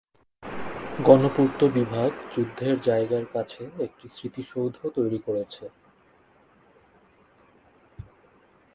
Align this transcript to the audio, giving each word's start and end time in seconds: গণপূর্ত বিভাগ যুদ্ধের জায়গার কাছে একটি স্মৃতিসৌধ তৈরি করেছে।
গণপূর্ত 1.07 1.59
বিভাগ 1.77 2.09
যুদ্ধের 2.33 2.75
জায়গার 2.81 3.25
কাছে 3.33 3.63
একটি 3.85 4.05
স্মৃতিসৌধ 4.09 4.75
তৈরি 4.95 5.19
করেছে। 5.27 5.65